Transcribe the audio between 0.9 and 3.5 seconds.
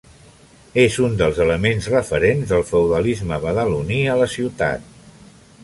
un dels elements referents del feudalisme